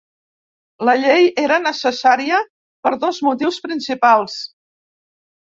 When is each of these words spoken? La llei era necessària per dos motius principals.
La 0.87 0.95
llei 1.01 1.27
era 1.43 1.59
necessària 1.65 2.39
per 2.87 2.93
dos 3.05 3.21
motius 3.29 3.61
principals. 3.69 4.41